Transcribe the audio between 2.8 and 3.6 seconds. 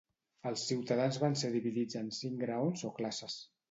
o classes.